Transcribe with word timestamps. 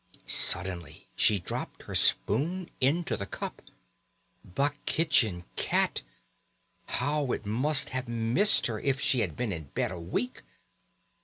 Suddenly 0.25 1.07
she 1.15 1.37
dropped 1.37 1.83
her 1.83 1.93
spoon 1.93 2.71
into 2.81 3.15
the 3.15 3.27
cup. 3.27 3.61
The 4.43 4.71
kitchen 4.87 5.45
cat! 5.55 6.01
How 6.87 7.31
it 7.33 7.45
must 7.45 7.89
have 7.91 8.07
missed 8.07 8.65
her 8.65 8.79
if 8.79 8.99
she 8.99 9.19
had 9.19 9.35
been 9.37 9.51
in 9.51 9.65
bed 9.65 9.91
a 9.91 9.99
week. 9.99 10.41